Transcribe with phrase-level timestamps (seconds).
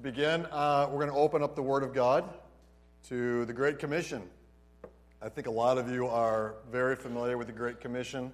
[0.00, 2.24] To begin, uh, we're going to open up the Word of God
[3.08, 4.22] to the Great Commission.
[5.20, 8.32] I think a lot of you are very familiar with the Great Commission.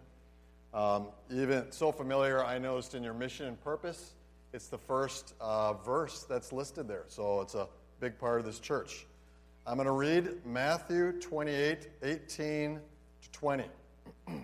[0.72, 4.12] Um, even so familiar, I noticed in your mission and purpose,
[4.52, 7.02] it's the first uh, verse that's listed there.
[7.08, 7.66] So it's a
[7.98, 9.04] big part of this church.
[9.66, 12.74] I'm going to read Matthew 28 18
[13.22, 13.64] to 20.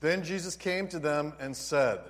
[0.00, 2.00] then Jesus came to them and said,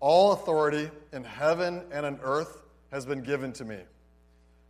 [0.00, 3.78] All authority in heaven and on earth has been given to me.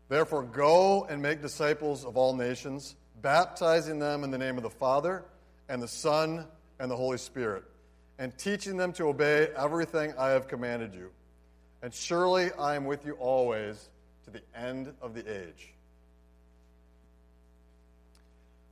[0.08, 4.70] Therefore, go and make disciples of all nations, baptizing them in the name of the
[4.70, 5.24] Father,
[5.68, 6.46] and the Son,
[6.78, 7.64] and the Holy Spirit,
[8.18, 11.10] and teaching them to obey everything I have commanded you.
[11.82, 13.90] And surely I am with you always
[14.24, 15.74] to the end of the age.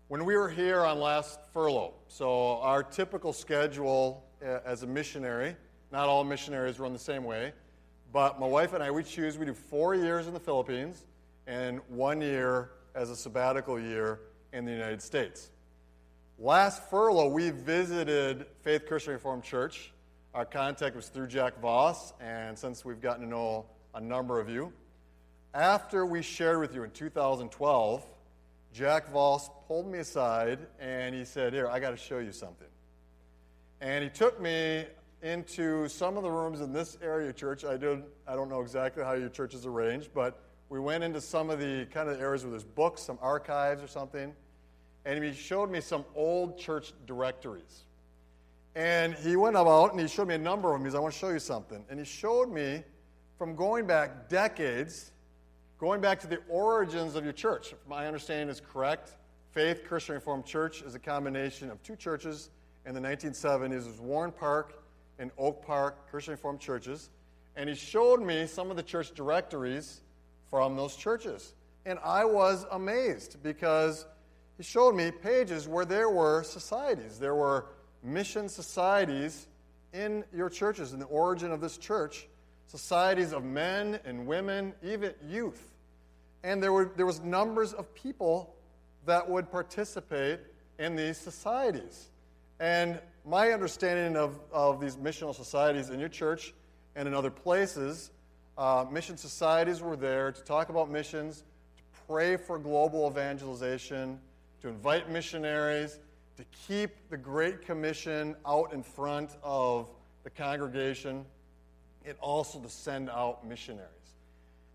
[0.09, 5.57] When we were here on last furlough, so our typical schedule uh, as a missionary,
[5.91, 7.53] not all missionaries run the same way,
[8.17, 11.05] but my wife and I, we choose, we do four years in the Philippines
[11.47, 14.21] and one year as a sabbatical year
[14.55, 15.51] in the United States.
[16.39, 19.93] Last furlough, we visited Faith Christian Reformed Church.
[20.33, 24.49] Our contact was through Jack Voss, and since we've gotten to know a number of
[24.49, 24.73] you,
[25.53, 28.03] after we shared with you in 2012,
[28.73, 32.69] Jack Voss pulled me aside and he said, Here, I got to show you something.
[33.83, 34.87] And he took me
[35.27, 37.65] into some of the rooms in this area church.
[37.65, 41.51] I, I don't know exactly how your church is arranged, but we went into some
[41.51, 44.33] of the kind of areas where there's books, some archives or something.
[45.05, 47.85] And he showed me some old church directories.
[48.75, 50.85] And he went about and he showed me a number of them.
[50.85, 51.85] He said, I want to show you something.
[51.91, 52.83] And he showed me
[53.37, 55.13] from going back decades,
[55.79, 57.73] going back to the origins of your church.
[57.73, 59.17] If my understanding is correct,
[59.51, 62.51] Faith Christian Reformed Church is a combination of two churches
[62.85, 63.73] in the 1970s.
[63.73, 64.86] It was Warren Park
[65.19, 67.11] and Oak Park Christian Reformed churches.
[67.57, 70.01] And he showed me some of the church directories
[70.51, 71.55] from those churches.
[71.85, 74.07] And I was amazed because
[74.57, 77.19] he showed me pages where there were societies.
[77.19, 77.67] There were
[78.03, 79.47] mission societies
[79.93, 82.29] in your churches, in the origin of this church,
[82.67, 85.71] societies of men and women, even youth.
[86.43, 88.55] And there, were, there was numbers of people
[89.07, 90.41] that would participate
[90.79, 92.11] in these societies.
[92.61, 96.55] And my understanding of, of these missional societies in your church
[96.95, 98.11] and in other places,
[98.57, 101.45] uh, mission societies were there to talk about missions,
[101.77, 104.19] to pray for global evangelization,
[104.63, 105.99] to invite missionaries,
[106.37, 109.89] to keep the Great Commission out in front of
[110.25, 111.25] the congregation,
[112.07, 113.91] and also to send out missionaries.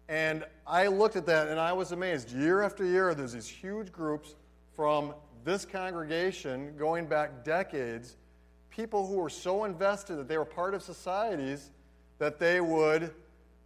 [0.10, 2.32] And I looked at that and I was amazed.
[2.32, 4.36] Year after year, there's these huge groups
[4.76, 5.14] from
[5.44, 8.18] this congregation going back decades,
[8.70, 11.72] people who were so invested that they were part of societies
[12.20, 13.14] that they would,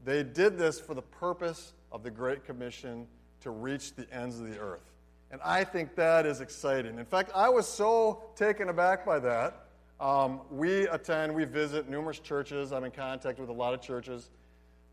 [0.06, 3.08] they did this for the purpose of the Great Commission
[3.41, 4.91] to reach the ends of the earth.
[5.31, 6.97] And I think that is exciting.
[6.97, 9.68] In fact, I was so taken aback by that.
[10.00, 12.72] Um, we attend, we visit numerous churches.
[12.72, 14.30] I'm in contact with a lot of churches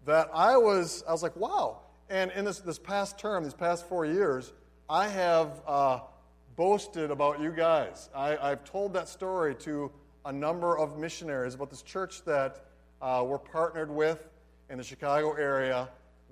[0.04, 1.80] that I was, I was like, wow.
[2.10, 4.52] And in this, this past term, these past four years,
[4.88, 6.00] I have uh,
[6.56, 8.10] boasted about you guys.
[8.14, 9.90] I, have told that story to
[10.24, 12.66] a number of missionaries about this church that
[13.00, 14.28] uh, we're partnered with
[14.70, 15.88] in the Chicago area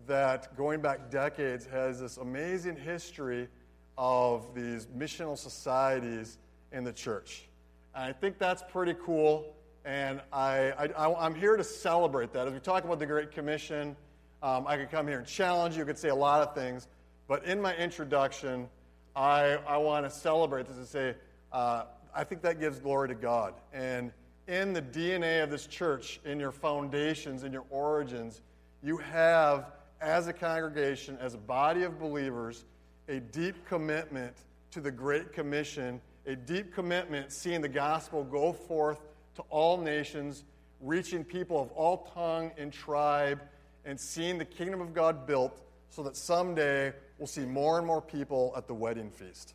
[0.07, 3.49] that, going back decades, has this amazing history
[3.97, 6.39] of these missional societies
[6.73, 7.49] in the church.
[7.95, 9.55] And I think that's pretty cool.
[9.85, 12.47] And I, I, am here to celebrate that.
[12.47, 13.97] As we talk about the Great Commission,
[14.43, 16.87] um, I could come here and challenge you, I could say a lot of things.
[17.27, 18.69] But in my introduction,
[19.15, 21.15] I, I want to celebrate this and say,
[21.53, 21.85] uh,
[22.15, 23.55] I think that gives glory to God.
[23.73, 24.13] And
[24.47, 28.41] in the DNA of this church, in your foundations, in your origins,
[28.83, 32.65] you have, as a congregation, as a body of believers,
[33.09, 34.35] a deep commitment
[34.71, 39.01] to the Great Commission, a deep commitment seeing the gospel go forth
[39.35, 40.45] to all nations,
[40.81, 43.43] reaching people of all tongue and tribe,
[43.85, 45.61] and seeing the kingdom of God built
[45.91, 49.55] so that someday we'll see more and more people at the wedding feast.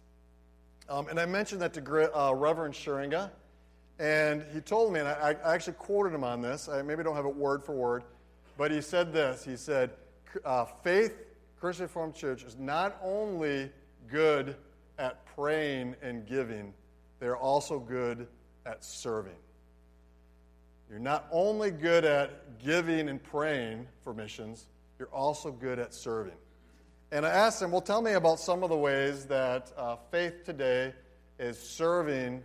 [0.88, 3.32] Um, and I mentioned that to uh, Reverend Schuringa,
[3.98, 6.70] and he told me, and I, I, actually quoted him on this.
[6.70, 8.04] I maybe don't have it word for word,
[8.58, 9.44] but he said this.
[9.44, 9.92] He said,
[10.44, 11.18] uh, Faith
[11.60, 13.72] Christian Reformed Church is not only
[14.12, 14.56] good
[15.00, 16.74] at praying and giving,
[17.20, 18.28] they're also good
[18.66, 19.34] at serving.
[20.90, 24.68] You're not only good at giving and praying for missions,
[25.00, 26.38] you're also good at serving.
[27.12, 30.44] And I asked him, well, tell me about some of the ways that uh, faith
[30.44, 30.94] today
[31.40, 32.44] is serving.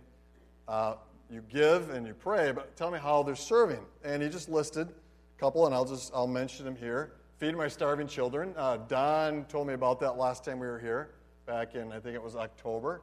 [0.67, 0.95] Uh,
[1.29, 3.85] you give and you pray, but tell me how they're serving.
[4.03, 7.13] And he just listed a couple, and I'll just I'll mention them here.
[7.37, 8.53] Feed my starving children.
[8.55, 11.11] Uh, Don told me about that last time we were here,
[11.45, 13.01] back in, I think it was October.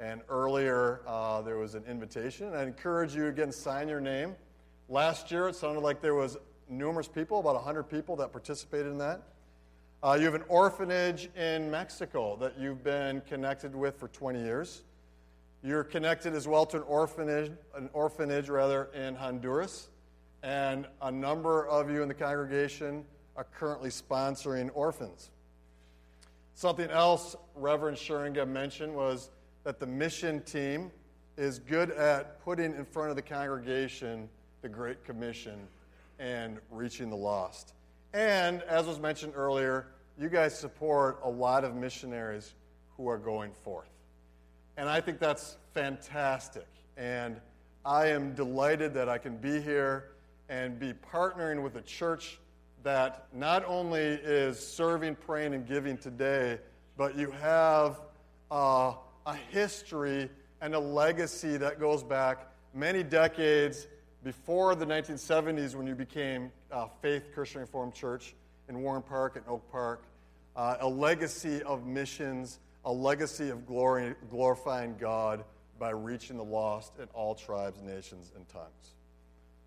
[0.00, 2.52] And earlier, uh, there was an invitation.
[2.52, 4.34] I encourage you again, sign your name.
[4.88, 6.36] Last year, it sounded like there was
[6.68, 9.22] numerous people, about 100 people that participated in that.
[10.02, 14.82] Uh, you have an orphanage in Mexico that you've been connected with for 20 years.
[15.62, 19.88] You're connected as well to an orphanage, an orphanage rather, in Honduras.
[20.42, 23.04] And a number of you in the congregation
[23.36, 25.30] are currently sponsoring orphans.
[26.54, 29.30] Something else Reverend Schuringa mentioned was
[29.64, 30.90] that the mission team
[31.36, 34.28] is good at putting in front of the congregation
[34.62, 35.66] the Great Commission
[36.18, 37.74] and reaching the lost.
[38.12, 42.54] And as was mentioned earlier, you guys support a lot of missionaries
[42.96, 43.90] who are going forth.
[44.76, 46.66] And I think that's fantastic.
[46.96, 47.40] And
[47.84, 50.12] I am delighted that I can be here
[50.48, 52.38] and be partnering with a church
[52.82, 56.58] that not only is serving, praying, and giving today,
[56.96, 58.00] but you have
[58.50, 58.94] uh,
[59.26, 60.30] a history
[60.60, 63.86] and a legacy that goes back many decades
[64.26, 68.34] before the 1970s when you became uh, Faith Christian Reformed Church
[68.68, 70.02] in Warren Park and Oak Park,
[70.56, 75.44] uh, a legacy of missions, a legacy of glory, glorifying God
[75.78, 78.94] by reaching the lost in all tribes, nations, and tongues.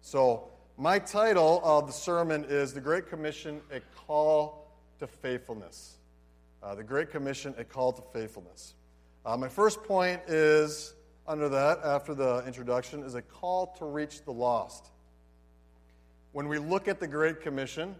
[0.01, 5.99] So, my title of the sermon is The Great Commission A Call to Faithfulness.
[6.61, 8.73] Uh, the Great Commission A Call to Faithfulness.
[9.25, 10.95] Uh, my first point is
[11.29, 14.87] under that, after the introduction, is a call to reach the lost.
[16.31, 17.95] When we look at the Great Commission,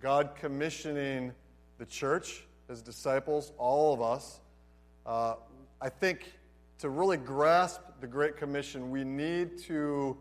[0.00, 1.32] God commissioning
[1.78, 4.40] the church, his disciples, all of us,
[5.06, 5.36] uh,
[5.80, 6.30] I think
[6.80, 10.18] to really grasp the Great Commission, we need to,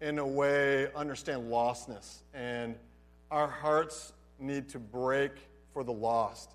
[0.00, 2.22] in a way, understand lostness.
[2.32, 2.76] And
[3.30, 5.32] our hearts need to break
[5.74, 6.52] for the lost.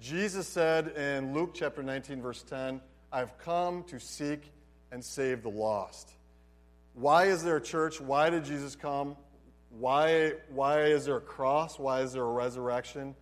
[0.00, 2.80] Jesus said in Luke chapter 19, verse 10,
[3.12, 4.50] I've come to seek
[4.92, 6.12] and save the lost.
[6.94, 8.00] Why is there a church?
[8.00, 9.16] Why did Jesus come?
[9.70, 11.78] Why, why is there a cross?
[11.78, 13.14] Why is there a resurrection?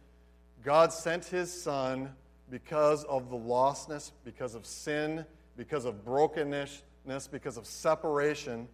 [0.64, 2.10] God sent his son
[2.50, 5.24] because of the lostness, because of sin,
[5.56, 6.82] because of brokenness,
[7.30, 8.68] because of separation.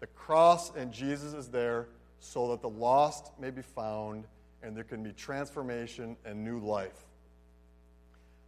[0.00, 1.88] The cross and Jesus is there
[2.18, 4.24] so that the lost may be found
[4.62, 7.04] and there can be transformation and new life.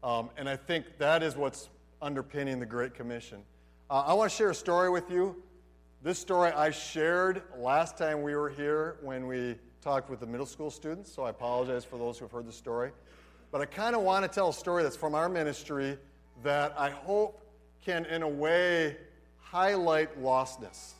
[0.02, 1.69] Um, and I think that is what's
[2.00, 3.42] underpinning the Great Commission.
[3.90, 5.36] Uh, I want to share a story with you.
[6.02, 10.46] This story I shared last time we were here when we talked with the middle
[10.46, 12.92] school students, so I apologize for those who have heard the story.
[13.52, 15.98] But I kind of want to tell a story that's from our ministry
[16.42, 17.46] that I hope
[17.84, 18.96] can, in a way,
[19.38, 20.92] highlight lostness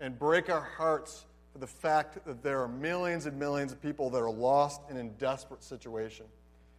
[0.00, 4.08] and break our hearts for the fact that there are millions and millions of people
[4.08, 6.24] that are lost and in desperate situation.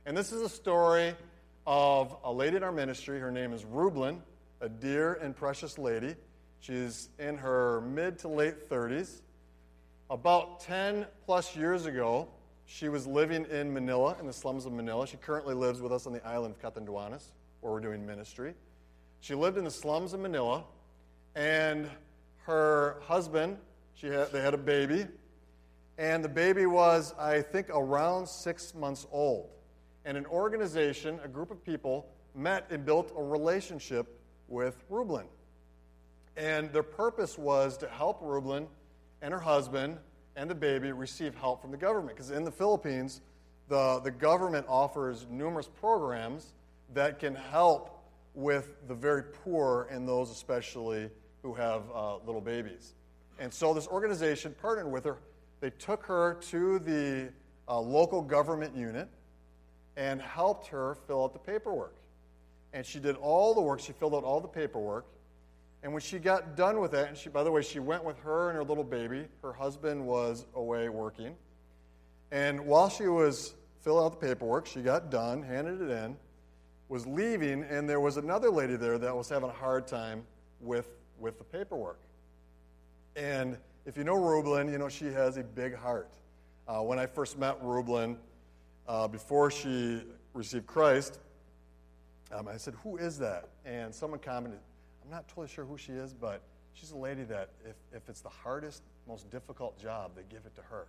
[0.08, 1.14] And this is a story
[1.68, 3.20] of a lady in our ministry.
[3.20, 4.22] Her name is Rublin
[4.66, 6.16] a dear and precious lady.
[6.60, 9.22] She's in her mid to late 30s.
[10.10, 12.28] About 10 plus years ago,
[12.66, 15.06] she was living in Manila, in the slums of Manila.
[15.06, 17.26] She currently lives with us on the island of Catanduanes,
[17.62, 18.56] where we're doing ministry.
[19.20, 20.64] She lived in the slums of Manila,
[21.36, 21.88] and
[22.48, 23.58] her husband,
[23.94, 25.06] she had, they had a baby,
[26.00, 29.48] and the baby was, I think, around six months old.
[30.06, 34.15] And an organization, a group of people, met and built a relationship
[34.48, 35.26] with Rublin.
[36.38, 38.68] And their purpose was to help Rublin
[39.22, 39.98] and her husband
[40.36, 42.18] and the baby receive help from the government.
[42.18, 43.22] Because in the Philippines,
[43.70, 46.54] the, the government offers numerous programs
[46.94, 51.10] that can help with the very poor and those especially
[51.42, 52.94] who have uh, little babies.
[53.40, 55.18] And so this organization partnered with her.
[55.62, 57.32] They took her to the
[57.68, 59.08] uh, local government unit
[59.96, 61.96] and helped her fill out the paperwork
[62.76, 63.80] and she did all the work.
[63.80, 65.06] She filled out all the paperwork.
[65.82, 68.18] And when she got done with that, and she, by the way, she went with
[68.20, 69.28] her and her little baby.
[69.42, 71.36] Her husband was away working.
[72.32, 76.18] And while she was filling out the paperwork, she got done, handed it in,
[76.90, 80.24] was leaving, and there was another lady there that was having a hard time
[80.60, 82.00] with, with the paperwork.
[83.16, 86.12] And if you know Rublin, you know she has a big heart.
[86.68, 88.18] Uh, when I first met Rublin,
[88.86, 90.02] uh, before she
[90.34, 91.20] received Christ,
[92.32, 93.50] um, I said, Who is that?
[93.66, 94.60] And someone commented,
[95.04, 96.42] I'm not totally sure who she is, but
[96.74, 100.56] she's a lady that if, if it's the hardest, most difficult job, they give it
[100.56, 100.88] to her.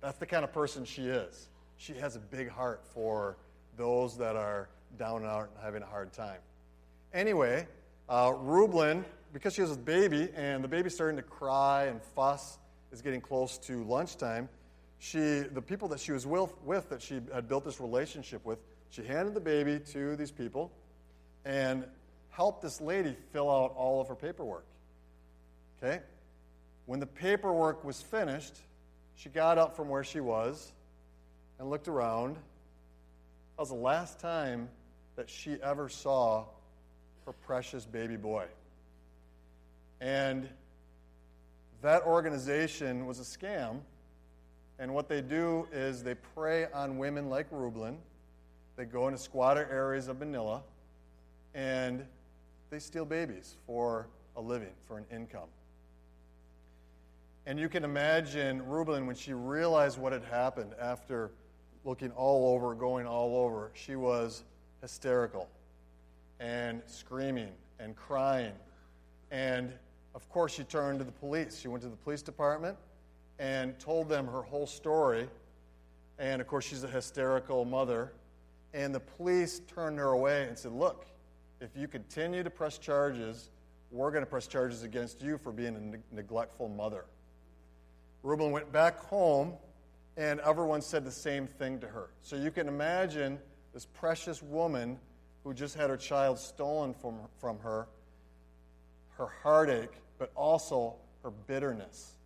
[0.00, 1.48] That's the kind of person she is.
[1.76, 3.36] She has a big heart for
[3.76, 6.38] those that are down and out and having a hard time.
[7.12, 7.66] Anyway,
[8.08, 12.58] uh, Rublin, because she has a baby and the baby's starting to cry and fuss,
[12.92, 14.48] is getting close to lunchtime,
[14.98, 18.58] she, the people that she was with, with, that she had built this relationship with,
[18.92, 20.70] she handed the baby to these people
[21.46, 21.84] and
[22.30, 24.66] helped this lady fill out all of her paperwork.
[25.82, 26.00] Okay?
[26.84, 28.54] When the paperwork was finished,
[29.16, 30.72] she got up from where she was
[31.58, 32.34] and looked around.
[32.34, 34.68] That was the last time
[35.16, 36.44] that she ever saw
[37.24, 38.44] her precious baby boy.
[40.02, 40.46] And
[41.80, 43.80] that organization was a scam.
[44.78, 47.96] And what they do is they prey on women like Rublin.
[48.76, 50.62] They go into squatter areas of Manila
[51.54, 52.04] and
[52.70, 55.48] they steal babies for a living, for an income.
[57.44, 61.32] And you can imagine Rublin when she realized what had happened after
[61.84, 64.44] looking all over, going all over, she was
[64.80, 65.48] hysterical
[66.40, 68.52] and screaming and crying.
[69.30, 69.72] And
[70.14, 71.58] of course, she turned to the police.
[71.58, 72.76] She went to the police department
[73.38, 75.28] and told them her whole story.
[76.18, 78.12] And of course, she's a hysterical mother.
[78.74, 81.06] And the police turned her away and said, Look,
[81.60, 83.50] if you continue to press charges,
[83.90, 87.04] we're going to press charges against you for being a ne- neglectful mother.
[88.24, 89.54] Rublin went back home,
[90.16, 92.10] and everyone said the same thing to her.
[92.22, 93.38] So you can imagine
[93.74, 94.98] this precious woman
[95.44, 97.88] who just had her child stolen from, from her,
[99.16, 102.16] her heartache, but also her bitterness.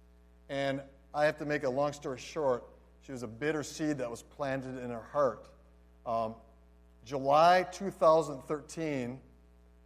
[0.48, 0.80] And
[1.14, 2.64] I have to make a long story short.
[3.02, 5.48] She was a bitter seed that was planted in her heart.
[6.06, 6.36] Um,
[7.04, 9.18] July 2013,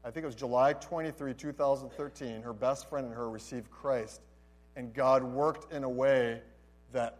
[0.04, 4.20] I think it was July 23, 2013, her best friend and her received Christ.
[4.76, 6.42] And God worked in a way
[6.92, 7.18] that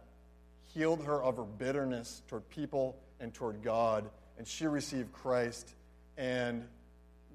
[0.73, 4.09] healed her of her bitterness toward people and toward God.
[4.37, 5.75] And she received Christ,
[6.17, 6.67] and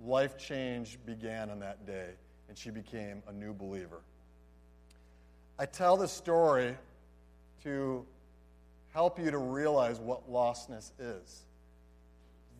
[0.04, 2.10] life change began on that day,
[2.48, 4.00] and she became a new believer.
[5.58, 6.76] I tell this story
[7.64, 8.04] to
[8.92, 11.45] help you to realize what lostness is.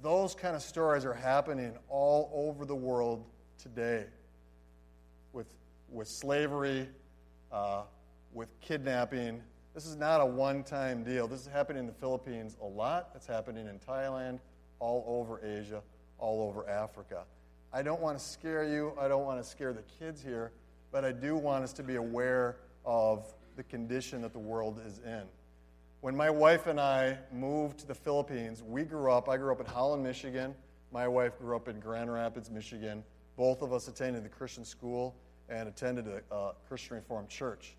[0.02, 3.24] Those kind of stories are happening all over the world
[3.58, 4.04] today
[5.32, 5.46] with,
[5.90, 6.88] with slavery,
[7.50, 7.82] uh,
[8.32, 9.42] with kidnapping.
[9.74, 11.26] This is not a one time deal.
[11.26, 13.10] This is happening in the Philippines a lot.
[13.14, 14.38] It's happening in Thailand,
[14.78, 15.82] all over Asia,
[16.18, 17.24] all over Africa.
[17.72, 18.92] I don't want to scare you.
[18.98, 20.52] I don't want to scare the kids here,
[20.92, 25.00] but I do want us to be aware of the condition that the world is
[25.04, 25.22] in.
[26.06, 29.58] When my wife and I moved to the Philippines, we grew up, I grew up
[29.58, 30.54] in Holland, Michigan.
[30.92, 33.02] My wife grew up in Grand Rapids, Michigan.
[33.36, 35.16] Both of us attended the Christian school
[35.48, 37.74] and attended a, a Christian Reformed church.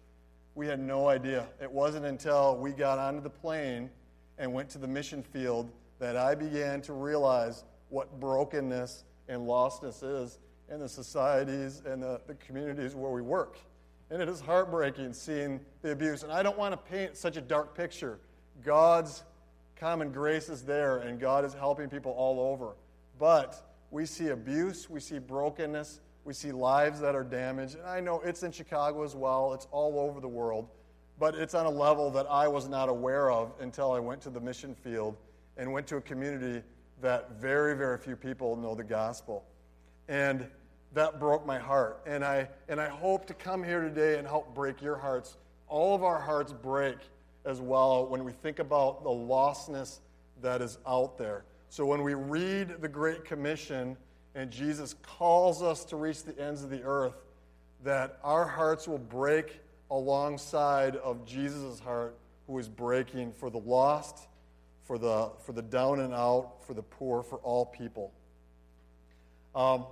[0.55, 1.47] We had no idea.
[1.61, 3.89] It wasn't until we got onto the plane
[4.37, 10.03] and went to the mission field that I began to realize what brokenness and lostness
[10.03, 13.57] is in the societies and the, the communities where we work.
[14.09, 16.23] And it is heartbreaking seeing the abuse.
[16.23, 18.19] And I don't want to paint such a dark picture.
[18.63, 19.23] God's
[19.75, 22.75] common grace is there, and God is helping people all over.
[23.19, 23.61] But
[23.91, 27.75] we see abuse, we see brokenness, we see lives that are damaged.
[27.75, 30.69] And I know it's in Chicago as well, it's all over the world.
[31.19, 34.29] But it's on a level that I was not aware of until I went to
[34.29, 35.17] the mission field
[35.57, 36.63] and went to a community
[37.01, 39.43] that very, very few people know the gospel.
[40.07, 40.47] And
[40.97, 42.01] that broke my heart.
[42.05, 45.37] And I, and I hope to come here today and help break your hearts.
[45.67, 46.97] All of our hearts break
[47.45, 49.99] as well when we think about the lostness
[50.41, 51.45] that is out there.
[51.69, 53.95] So when we read the Great Commission
[54.35, 57.15] and Jesus calls us to reach the ends of the earth,
[57.83, 59.59] that our hearts will break
[59.91, 64.27] alongside of Jesus' heart, who is breaking for the lost,
[64.83, 68.11] for the, for the down and out, for the poor, for all people.
[69.53, 69.85] Um,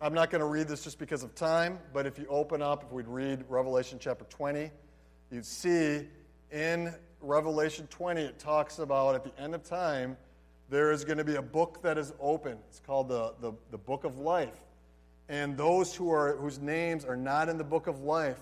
[0.00, 2.84] I'm not going to read this just because of time, but if you open up,
[2.84, 4.70] if we'd read Revelation chapter 20,
[5.32, 6.06] you'd see
[6.52, 10.16] in Revelation 20, it talks about at the end of time,
[10.70, 12.58] there is going to be a book that is open.
[12.68, 14.54] It's called the, the, the Book of Life.
[15.28, 18.38] And those who are, whose names are not in the Book of Life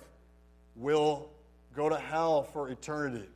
[0.75, 1.31] will
[1.75, 3.29] go to hell for eternity.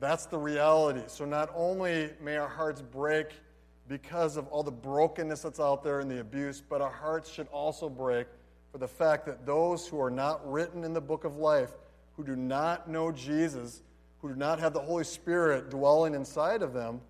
[0.00, 1.02] That's the reality.
[1.06, 3.28] So not only may our hearts break
[3.88, 7.48] because of all the brokenness that's out there and the abuse, but our hearts should
[7.48, 8.26] also break
[8.70, 11.72] for the fact that those who are not written in the book of life,
[12.16, 13.82] who do not know Jesus,
[14.20, 17.00] who do not have the Holy Spirit dwelling inside of them,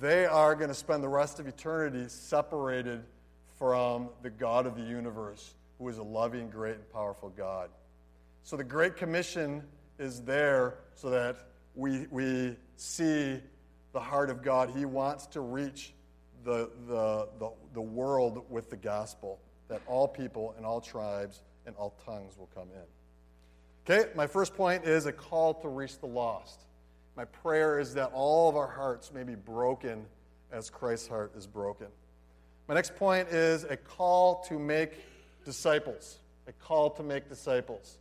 [0.00, 3.02] they are going to spend the rest of eternity separated
[3.58, 7.70] from the God of the universe, who is a loving, great, and powerful God.
[8.44, 9.64] So the Great Commission
[9.98, 11.36] is there so that
[11.74, 13.40] we, we see
[13.92, 14.70] the heart of God.
[14.70, 15.92] He wants to reach
[16.44, 21.74] the, the, the, the world with the gospel, that all people and all tribes and
[21.76, 23.90] all tongues will come in.
[23.90, 26.60] Okay, my first point is a call to reach the lost.
[27.16, 30.04] My prayer is that all of our hearts may be broken
[30.52, 31.88] as Christ's heart is broken.
[32.68, 34.92] My next point is a call to make
[35.44, 36.18] disciples.
[36.46, 37.98] A call to make disciples.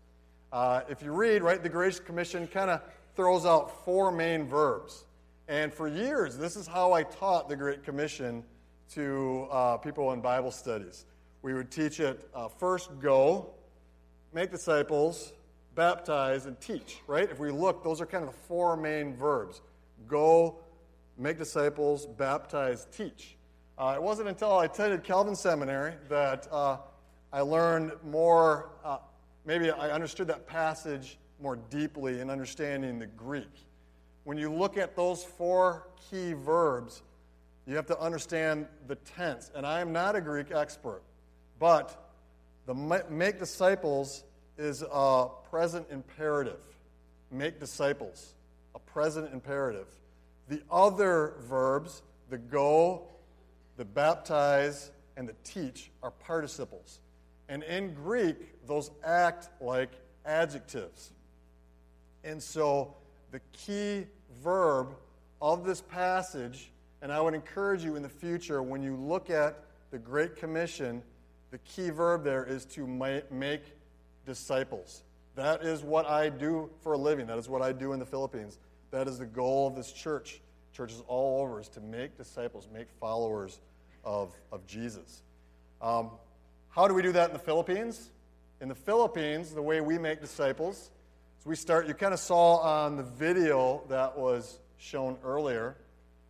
[0.51, 2.81] Uh, if you read, right, the Great Commission kind of
[3.15, 5.05] throws out four main verbs.
[5.47, 8.43] And for years, this is how I taught the Great Commission
[8.91, 11.05] to uh, people in Bible studies.
[11.41, 13.51] We would teach it uh, first go,
[14.33, 15.31] make disciples,
[15.73, 17.29] baptize, and teach, right?
[17.29, 19.61] If we look, those are kind of the four main verbs
[20.07, 20.57] go,
[21.17, 23.37] make disciples, baptize, teach.
[23.77, 26.77] Uh, it wasn't until I attended Calvin Seminary that uh,
[27.31, 28.97] I learned more, uh,
[29.45, 33.66] maybe I understood that passage more deeply in understanding the Greek.
[34.27, 37.01] When you look at those four key verbs,
[37.65, 39.49] you have to understand the tense.
[39.55, 41.01] And I am not a Greek expert,
[41.59, 42.11] but
[42.65, 42.73] the
[43.09, 44.25] make disciples
[44.57, 46.59] is a present imperative.
[47.31, 48.33] Make disciples,
[48.75, 49.87] a present imperative.
[50.49, 53.03] The other verbs, the go,
[53.77, 56.99] the baptize, and the teach, are participles.
[57.47, 59.91] And in Greek, those act like
[60.25, 61.13] adjectives.
[62.25, 62.93] And so
[63.31, 64.05] the key
[64.43, 64.95] verb
[65.41, 69.63] of this passage, and I would encourage you in the future when you look at
[69.91, 71.01] the Great Commission,
[71.51, 72.87] the key verb there is to
[73.31, 73.61] make
[74.25, 75.03] disciples.
[75.35, 77.27] That is what I do for a living.
[77.27, 78.57] That is what I do in the Philippines.
[78.91, 80.41] That is the goal of this church,
[80.73, 83.59] churches all over, is to make disciples, make followers
[84.03, 85.21] of, of Jesus.
[85.81, 86.09] Um,
[86.69, 88.09] how do we do that in the Philippines?
[88.61, 90.89] In the Philippines, the way we make disciples
[91.47, 95.77] we start, you kind of saw on the video that was shown earlier,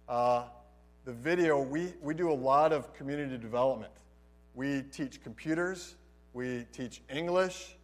[0.08, 0.44] uh,
[1.06, 3.92] the video, we, we do a lot of community development.
[4.54, 5.96] We teach computers,
[6.34, 7.78] we teach English,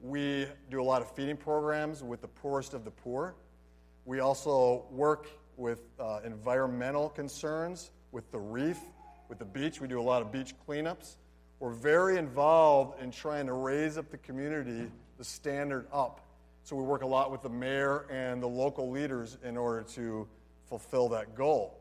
[0.00, 3.36] we do a lot of feeding programs with the poorest of the poor.
[4.04, 8.80] We also work with uh, environmental concerns, with the reef,
[9.28, 9.80] with the beach.
[9.80, 11.18] We do a lot of beach cleanups.
[11.60, 16.26] We're very involved in trying to raise up the community, the standard up.
[16.70, 20.28] So we work a lot with the mayor and the local leaders in order to
[20.68, 21.76] fulfill that goal.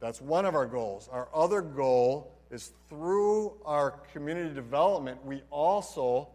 [0.00, 1.10] That's one of our goals.
[1.12, 6.26] Our other goal is through our community development, we also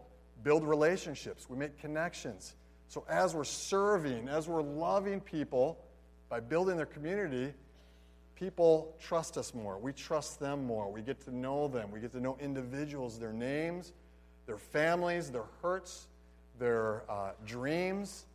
[0.44, 2.54] build relationships, we make connections.
[2.86, 5.84] So as we're serving, as we're loving people
[6.28, 7.52] by building their community,
[8.36, 9.80] people trust us more.
[9.80, 10.92] We trust them more.
[10.92, 11.90] We get to know them.
[11.90, 13.92] We get to know individuals, their names,
[14.46, 16.06] their families, their hurts,
[16.58, 18.26] their uh, dreams.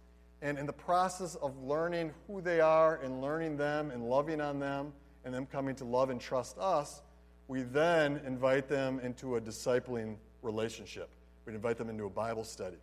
[0.41, 4.59] And in the process of learning who they are and learning them and loving on
[4.59, 4.93] them
[5.25, 7.01] and them coming to love and trust us,
[7.47, 11.09] we then invite them into a discipling relationship.
[11.45, 12.77] We'd invite them into a Bible study.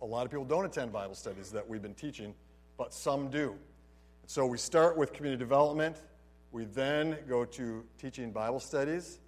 [0.00, 2.34] A lot of people don't attend Bible studies that we've been teaching,
[2.76, 3.54] but some do.
[4.26, 6.02] So we start with community development.
[6.50, 9.20] We then go to teaching Bible studies.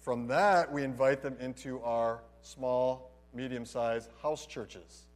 [0.00, 5.06] From that, we invite them into our small, medium sized house churches.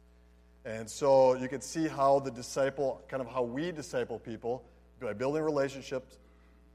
[0.65, 4.63] And so you can see how the disciple, kind of how we disciple people
[4.99, 6.17] by building relationships,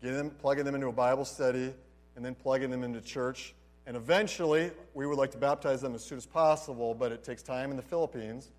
[0.00, 1.74] getting them, plugging them into a Bible study,
[2.16, 3.55] and then plugging them into church
[3.87, 7.42] and eventually, we would like to baptize them as soon as possible, but it takes
[7.42, 8.52] time in the Philippines.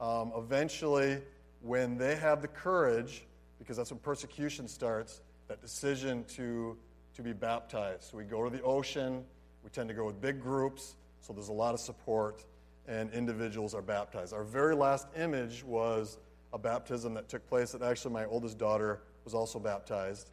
[0.00, 1.18] Um, eventually,
[1.62, 3.24] when they have the courage,
[3.58, 6.76] because that's when persecution starts, that decision to,
[7.14, 8.02] to be baptized.
[8.02, 9.24] So we go to the ocean,
[9.64, 10.96] we tend to go with big groups,
[11.26, 12.44] so there's a lot of support,
[12.86, 14.32] and individuals are baptized.
[14.32, 16.18] Our very last image was
[16.52, 20.30] a baptism that took place that actually my oldest daughter was also baptized.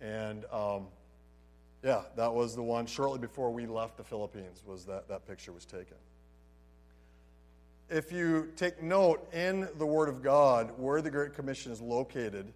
[0.00, 0.86] And um,
[1.82, 5.50] yeah, that was the one shortly before we left the Philippines was that that picture
[5.50, 5.96] was taken.
[7.90, 12.52] If you take note in the Word of God where the Great Commission is located,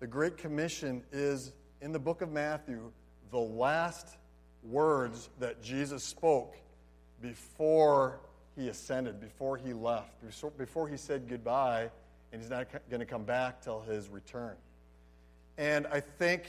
[0.00, 2.92] the Great Commission is in the book of Matthew,
[3.30, 4.18] the last
[4.62, 6.56] words that Jesus spoke
[7.20, 8.20] before
[8.56, 10.10] he ascended, before he left,
[10.58, 11.90] before he said goodbye,
[12.32, 14.56] and he's not going to come back till his return.
[15.56, 16.44] And I think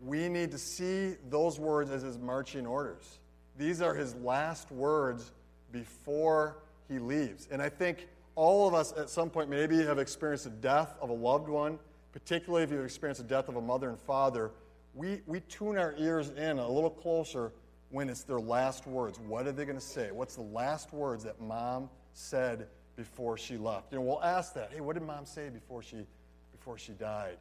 [0.00, 3.18] we need to see those words as his marching orders.
[3.56, 5.32] These are his last words
[5.72, 6.56] before
[6.88, 7.48] he leaves.
[7.50, 11.10] And I think all of us at some point maybe have experienced the death of
[11.10, 11.78] a loved one,
[12.12, 14.50] particularly if you've experienced the death of a mother and father.
[14.94, 17.52] We, we tune our ears in a little closer
[17.92, 19.20] when it's their last words.
[19.20, 20.10] What are they going to say?
[20.10, 23.92] What's the last words that mom said before she left?
[23.92, 24.72] You know, we'll ask that.
[24.72, 26.06] Hey, what did mom say before she,
[26.50, 27.36] before she died?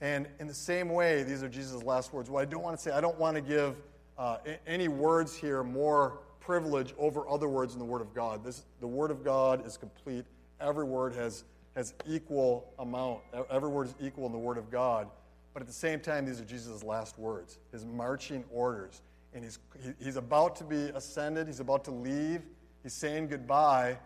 [0.00, 2.28] And in the same way, these are Jesus' last words.
[2.28, 3.76] What I don't want to say, I don't want to give
[4.18, 8.42] uh, any words here more privilege over other words in the Word of God.
[8.44, 10.24] This, the Word of God is complete.
[10.60, 11.44] Every word has,
[11.76, 13.20] has equal amount.
[13.50, 15.08] Every word is equal in the Word of God.
[15.54, 19.02] But at the same time, these are Jesus' last words, his marching orders.
[19.34, 22.42] And he's, he, he's about to be ascended, he's about to leave,
[22.82, 23.98] he's saying goodbye.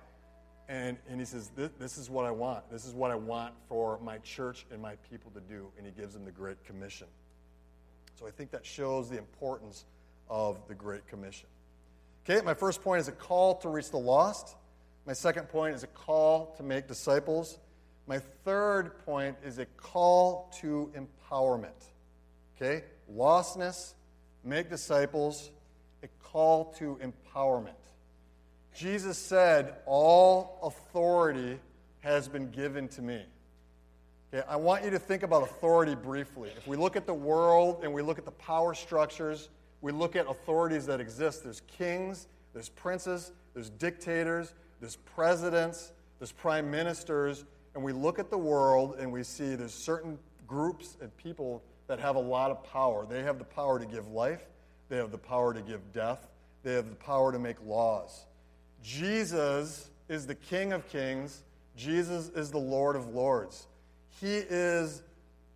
[0.68, 2.70] And, and he says, this, this is what I want.
[2.70, 5.68] This is what I want for my church and my people to do.
[5.76, 7.06] And he gives them the Great Commission.
[8.18, 9.84] So I think that shows the importance
[10.30, 11.48] of the Great Commission.
[12.24, 14.56] Okay, my first point is a call to reach the lost.
[15.06, 17.58] My second point is a call to make disciples.
[18.06, 21.90] My third point is a call to empowerment.
[22.56, 23.94] Okay, lostness,
[24.44, 25.50] make disciples,
[26.02, 27.72] a call to empowerment.
[28.74, 31.58] Jesus said, All authority
[32.00, 33.22] has been given to me.
[34.32, 36.50] Okay, I want you to think about authority briefly.
[36.56, 39.48] If we look at the world and we look at the power structures,
[39.80, 41.44] we look at authorities that exist.
[41.44, 48.30] There's kings, there's princes, there's dictators, there's presidents, there's prime ministers, and we look at
[48.30, 52.64] the world and we see there's certain groups and people that have a lot of
[52.64, 53.06] power.
[53.08, 54.44] They have the power to give life,
[54.88, 56.26] they have the power to give death,
[56.62, 58.26] they have the power to make laws.
[58.82, 61.42] Jesus is the King of kings,
[61.76, 63.66] Jesus is the Lord of lords.
[64.20, 65.02] He is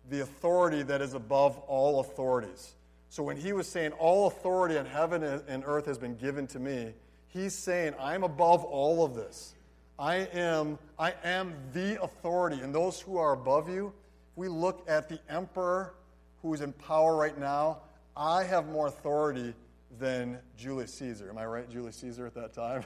[0.09, 2.73] the authority that is above all authorities.
[3.09, 6.59] So when he was saying, All authority in heaven and earth has been given to
[6.59, 6.93] me,
[7.27, 9.55] he's saying, I'm above all of this.
[9.97, 12.61] I am, I am the authority.
[12.61, 13.93] And those who are above you,
[14.35, 15.93] we look at the emperor
[16.41, 17.79] who's in power right now,
[18.15, 19.53] I have more authority
[19.99, 21.29] than Julius Caesar.
[21.29, 22.83] Am I right, Julius Caesar at that time?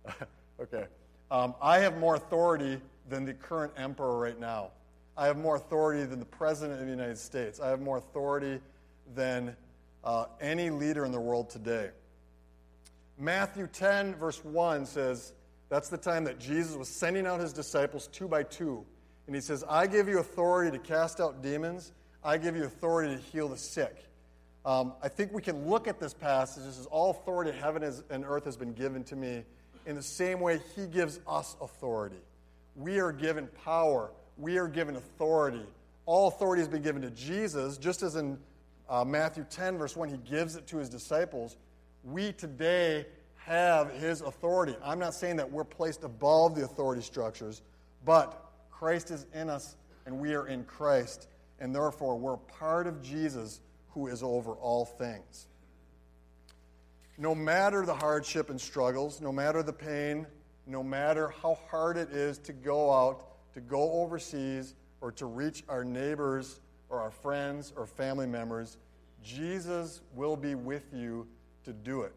[0.60, 0.84] okay.
[1.30, 4.70] Um, I have more authority than the current emperor right now.
[5.16, 7.60] I have more authority than the President of the United States.
[7.60, 8.60] I have more authority
[9.14, 9.56] than
[10.04, 11.90] uh, any leader in the world today.
[13.18, 15.32] Matthew 10, verse 1 says,
[15.68, 18.84] that's the time that Jesus was sending out his disciples two by two.
[19.26, 21.92] And he says, I give you authority to cast out demons,
[22.24, 23.96] I give you authority to heal the sick.
[24.64, 26.64] Um, I think we can look at this passage.
[26.64, 29.44] This is all authority heaven and earth has been given to me.
[29.86, 32.20] In the same way, he gives us authority.
[32.76, 35.66] We are given power we are given authority.
[36.06, 38.38] All authority has been given to Jesus, just as in
[38.88, 41.56] uh, Matthew 10, verse 1, he gives it to his disciples.
[42.04, 43.04] We today
[43.36, 44.76] have his authority.
[44.82, 47.62] I'm not saying that we're placed above the authority structures,
[48.04, 49.76] but Christ is in us
[50.06, 51.28] and we are in Christ,
[51.60, 55.46] and therefore we're part of Jesus who is over all things.
[57.16, 60.26] No matter the hardship and struggles, no matter the pain,
[60.66, 65.64] no matter how hard it is to go out to go overseas or to reach
[65.68, 68.76] our neighbors or our friends or family members,
[69.22, 71.26] Jesus will be with you
[71.64, 72.14] to do it.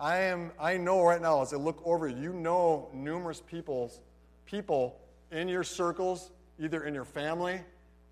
[0.00, 4.00] I am I know right now as I look over you know numerous people's
[4.46, 7.60] people in your circles, either in your family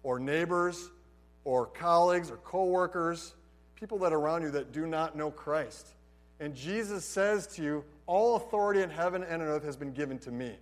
[0.02, 0.90] or neighbors
[1.44, 3.34] or colleagues or coworkers,
[3.74, 5.88] people that are around you that do not know Christ.
[6.40, 10.18] And Jesus says to you, all authority in heaven and on earth has been given
[10.20, 10.54] to me.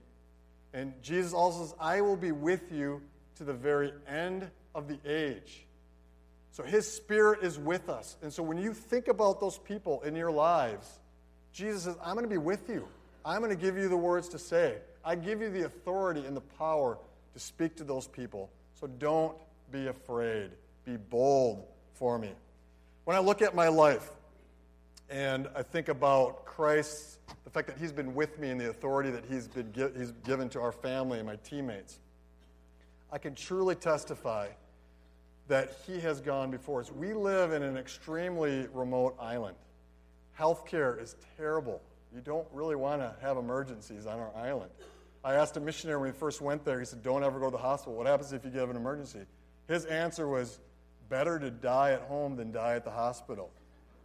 [0.72, 3.02] And Jesus also says, I will be with you
[3.36, 5.66] to the very end of the age.
[6.52, 8.16] So his spirit is with us.
[8.22, 10.86] And so when you think about those people in your lives,
[11.52, 12.86] Jesus says, I'm going to be with you.
[13.24, 14.78] I'm going to give you the words to say.
[15.04, 16.98] I give you the authority and the power
[17.34, 18.50] to speak to those people.
[18.80, 19.36] So don't
[19.70, 20.50] be afraid.
[20.84, 22.30] Be bold for me.
[23.04, 24.10] When I look at my life
[25.10, 29.10] and I think about Christ, the fact that he's been with me and the authority
[29.10, 31.98] that he's, been he's given to our family and my teammates,
[33.12, 34.48] I can truly testify
[35.48, 36.92] that he has gone before us.
[36.92, 39.56] We live in an extremely remote island.
[40.38, 41.82] Healthcare is terrible.
[42.14, 44.70] You don't really want to have emergencies on our island.
[45.22, 47.50] I asked a missionary when we first went there, he said, Don't ever go to
[47.50, 47.94] the hospital.
[47.94, 49.20] What happens if you get an emergency?
[49.68, 50.60] His answer was,
[51.08, 53.50] Better to die at home than die at the hospital.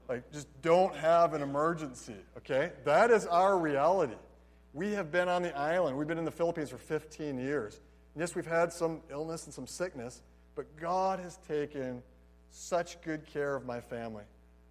[0.10, 2.72] Like, just don't have an emergency, okay?
[2.84, 4.16] That is our reality.
[4.74, 5.98] We have been on the island.
[5.98, 7.80] We've been in the Philippines for 15 years.
[8.14, 10.22] And yes, we've had some illness and some sickness,
[10.54, 12.04] but God has taken
[12.52, 14.24] such good care of my family.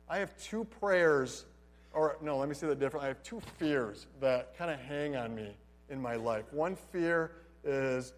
[0.09, 1.47] I have two prayers,
[1.93, 3.07] or no, let me say that differently.
[3.07, 5.55] I have two fears that kind of hang on me
[5.89, 6.45] in my life.
[6.53, 8.13] One fear is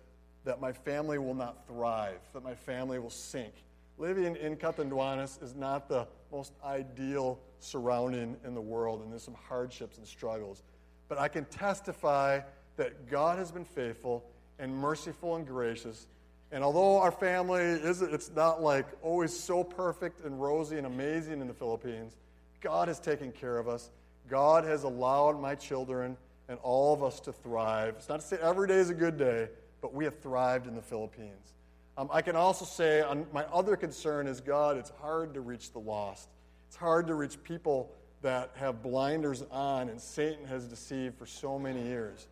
[0.44, 3.52] that my family will not thrive, that my family will sink.
[3.98, 9.36] Living in Catanduanes is not the most ideal surrounding in the world, and there's some
[9.48, 10.62] hardships and struggles.
[11.08, 12.40] But I can testify
[12.76, 14.24] that God has been faithful
[14.58, 16.06] and merciful and gracious.
[16.52, 21.40] And although our family is it's not like always so perfect and rosy and amazing
[21.40, 22.16] in the Philippines,
[22.60, 23.90] God has taken care of us.
[24.28, 26.16] God has allowed my children
[26.48, 27.94] and all of us to thrive.
[27.96, 29.48] It's not to say every day is a good day,
[29.80, 31.52] but we have thrived in the Philippines.
[31.98, 35.72] Um, I can also say um, my other concern is God, it's hard to reach
[35.72, 36.28] the lost.
[36.68, 37.90] It's hard to reach people
[38.22, 42.28] that have blinders on and Satan has deceived for so many years.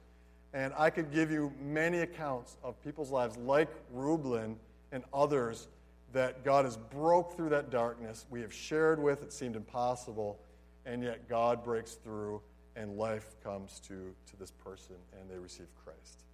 [0.52, 4.56] And I could give you many accounts of people's lives like Rublin
[4.92, 5.68] and others
[6.12, 8.26] that God has broke through that darkness.
[8.30, 10.38] We have shared with, it seemed impossible,
[10.86, 12.40] and yet God breaks through
[12.76, 16.24] and life comes to, to this person and they receive Christ.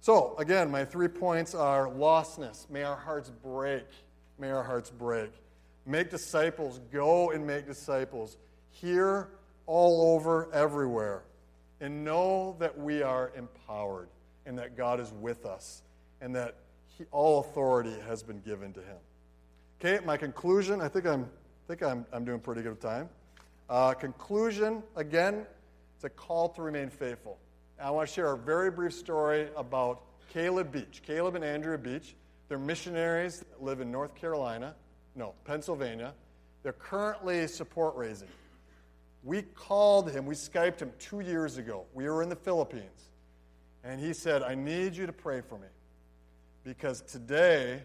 [0.00, 2.70] So, again, my three points are lostness.
[2.70, 3.86] May our hearts break.
[4.38, 5.32] May our hearts break.
[5.84, 6.80] Make disciples.
[6.92, 8.36] Go and make disciples.
[8.70, 9.28] Here,
[9.66, 11.24] all over, everywhere.
[11.80, 14.08] And know that we are empowered
[14.46, 15.82] and that God is with us
[16.20, 16.54] and that
[16.86, 18.96] he, all authority has been given to him.
[19.80, 23.08] Okay, my conclusion, I think I'm, I think I'm, I'm doing pretty good time.
[23.68, 25.46] Uh, conclusion, again,
[26.06, 27.38] a call to remain faithful.
[27.82, 31.02] I want to share a very brief story about Caleb Beach.
[31.06, 32.14] Caleb and Andrea Beach.
[32.48, 34.74] They're missionaries that live in North Carolina,
[35.14, 36.14] no, Pennsylvania.
[36.62, 38.28] They're currently support raising.
[39.24, 41.84] We called him, we Skyped him two years ago.
[41.92, 43.10] We were in the Philippines.
[43.82, 45.68] And he said, I need you to pray for me.
[46.64, 47.82] Because today,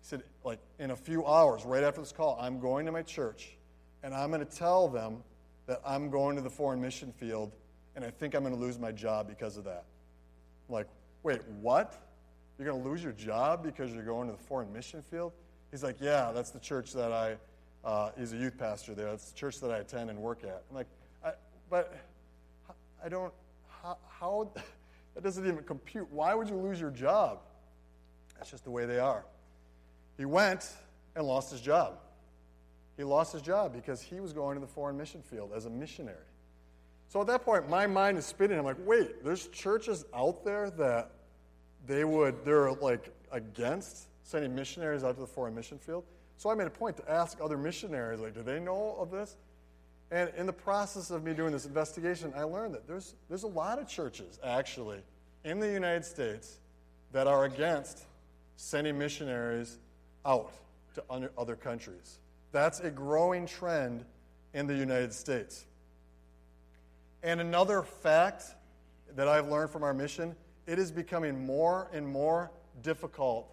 [0.00, 3.02] he said, like in a few hours, right after this call, I'm going to my
[3.02, 3.56] church
[4.02, 5.22] and I'm going to tell them
[5.66, 7.52] that I'm going to the foreign mission field
[7.94, 9.84] and I think I'm going to lose my job because of that.
[10.68, 10.88] I'm like,
[11.22, 11.94] wait, what?
[12.58, 15.32] You're going to lose your job because you're going to the foreign mission field?
[15.70, 17.36] He's like, yeah, that's the church that I,
[17.84, 19.10] uh, he's a youth pastor there.
[19.10, 20.62] That's the church that I attend and work at.
[20.70, 20.86] I'm like,
[21.24, 21.32] I,
[21.68, 21.94] but
[23.04, 23.32] I don't,
[23.82, 24.50] how, how,
[25.14, 26.10] that doesn't even compute.
[26.10, 27.40] Why would you lose your job?
[28.36, 29.24] That's just the way they are.
[30.16, 30.68] He went
[31.14, 31.98] and lost his job.
[32.96, 35.70] He lost his job because he was going to the foreign mission field as a
[35.70, 36.16] missionary.
[37.08, 38.58] So at that point, my mind is spinning.
[38.58, 41.10] I'm like, wait, there's churches out there that
[41.86, 46.04] they would, they're like against sending missionaries out to the foreign mission field.
[46.36, 49.36] So I made a point to ask other missionaries, like, do they know of this?
[50.10, 53.48] And in the process of me doing this investigation, I learned that there's, there's a
[53.48, 55.02] lot of churches, actually,
[55.44, 56.58] in the United States
[57.12, 58.04] that are against
[58.56, 59.78] sending missionaries
[60.24, 60.52] out
[60.94, 62.18] to other countries.
[62.52, 64.04] That's a growing trend
[64.54, 65.64] in the United States.
[67.22, 68.44] And another fact
[69.16, 70.36] that I've learned from our mission
[70.66, 73.48] it is becoming more and more difficult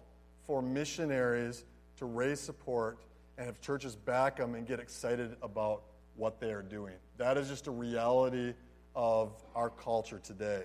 [0.46, 1.64] for missionaries
[1.96, 2.98] to raise support
[3.36, 5.82] and have churches back them and get excited about
[6.16, 6.94] what they are doing.
[7.16, 8.54] That is just a reality
[8.94, 10.64] of our culture today.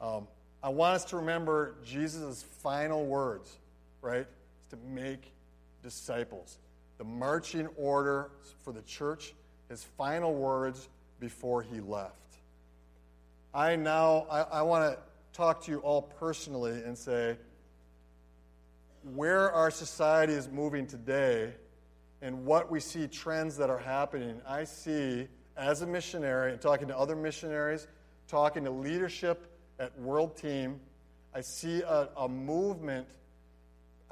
[0.00, 0.26] Um,
[0.62, 3.58] I want us to remember Jesus' final words,
[4.02, 4.26] right?
[4.26, 5.32] Is to make
[5.82, 6.58] disciples.
[6.98, 8.30] The marching order
[8.62, 9.34] for the church,
[9.68, 10.88] his final words
[11.20, 12.14] before he left.
[13.52, 14.98] I now, I, I want to
[15.32, 17.36] talk to you all personally and say,
[19.14, 21.52] where our society is moving today
[22.22, 26.88] and what we see trends that are happening, I see as a missionary and talking
[26.88, 27.86] to other missionaries,
[28.28, 29.46] talking to leadership
[29.78, 30.80] at World Team,
[31.34, 33.06] I see a, a movement.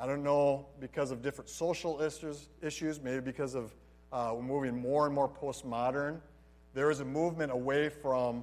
[0.03, 3.73] I don't know because of different social issues, issues maybe because of
[4.13, 6.19] uh, moving more and more postmodern.
[6.75, 8.43] There is a movement away from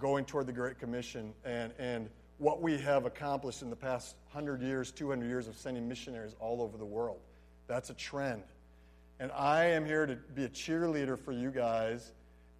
[0.00, 4.60] going toward the Great Commission and, and what we have accomplished in the past 100
[4.60, 7.20] years, 200 years of sending missionaries all over the world.
[7.68, 8.42] That's a trend.
[9.20, 12.10] And I am here to be a cheerleader for you guys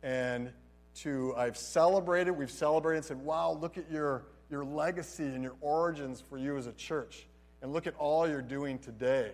[0.05, 0.53] and
[0.99, 5.57] to, I've celebrated, we've celebrated and said, wow, look at your, your legacy and your
[5.61, 7.27] origins for you as a church.
[7.63, 9.33] And look at all you're doing today.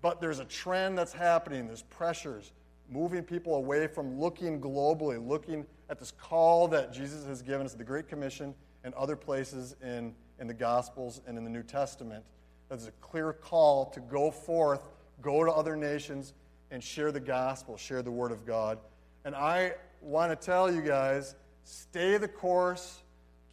[0.00, 2.52] But there's a trend that's happening, there's pressures
[2.92, 7.74] moving people away from looking globally, looking at this call that Jesus has given us,
[7.74, 12.24] the Great Commission, and other places in, in the Gospels and in the New Testament.
[12.68, 14.88] There's a clear call to go forth,
[15.20, 16.34] go to other nations,
[16.70, 18.78] and share the gospel, share the Word of God.
[19.24, 23.02] And I want to tell you guys stay the course,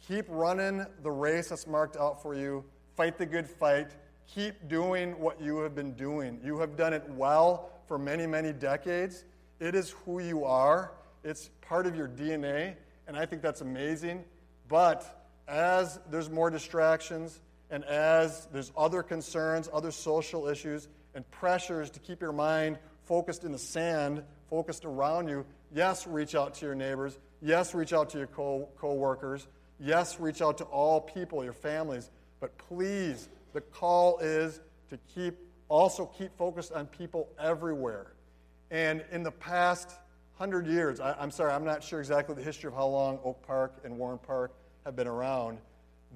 [0.06, 2.64] keep running the race that's marked out for you,
[3.00, 6.38] fight the good fight, keep doing what you have been doing.
[6.44, 9.24] You have done it well for many, many decades.
[9.58, 10.92] It is who you are,
[11.24, 12.74] it's part of your DNA,
[13.08, 14.22] and I think that's amazing.
[14.68, 21.88] But as there's more distractions, and as there's other concerns, other social issues, and pressures
[21.92, 26.66] to keep your mind focused in the sand, focused around you, yes, reach out to
[26.66, 27.18] your neighbors.
[27.40, 29.46] Yes, reach out to your co workers.
[29.78, 32.10] Yes, reach out to all people, your families.
[32.40, 35.36] But please, the call is to keep
[35.68, 38.14] also keep focused on people everywhere.
[38.72, 39.92] And in the past
[40.40, 41.00] 100 years.
[41.00, 43.98] I, I'm sorry, I'm not sure exactly the history of how long Oak Park and
[43.98, 44.52] Warren Park
[44.86, 45.58] have been around.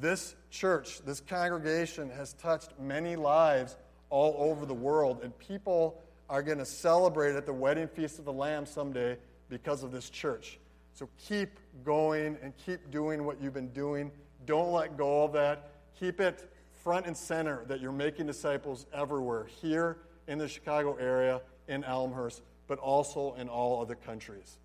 [0.01, 3.77] This church, this congregation has touched many lives
[4.09, 8.25] all over the world, and people are going to celebrate at the wedding feast of
[8.25, 9.19] the Lamb someday
[9.51, 10.59] because of this church.
[10.95, 14.11] So keep going and keep doing what you've been doing.
[14.47, 15.74] Don't let go of that.
[15.99, 16.51] Keep it
[16.83, 19.97] front and center that you're making disciples everywhere, here
[20.29, 24.59] in the Chicago area, in Elmhurst, but also in all other countries.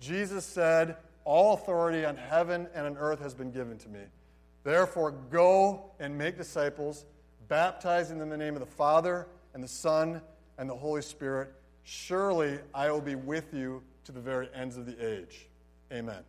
[0.00, 4.00] Jesus said, All authority on heaven and on earth has been given to me.
[4.62, 7.06] Therefore, go and make disciples,
[7.48, 10.20] baptizing them in the name of the Father and the Son
[10.58, 11.52] and the Holy Spirit.
[11.84, 15.48] Surely I will be with you to the very ends of the age.
[15.92, 16.22] Amen.